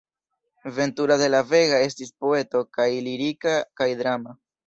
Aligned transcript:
Ventura 0.77 1.17
de 1.21 1.27
la 1.33 1.41
Vega 1.49 1.81
estis 1.89 2.09
poeto 2.25 2.63
kaj 2.79 2.89
lirika 3.09 3.55
kaj 3.83 3.91
drama. 4.03 4.37